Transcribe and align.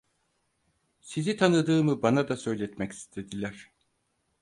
Sizi 1.01 1.37
tanıdığımı 1.37 2.01
bana 2.01 2.27
da 2.29 2.37
söyletmek 2.37 2.91
istediler. 2.91 3.71